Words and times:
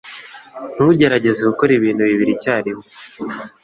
Ntugerageze 0.75 1.41
gukora 1.49 1.71
ibintu 1.77 2.01
bibiri 2.09 2.31
icyarimwe. 2.37 2.85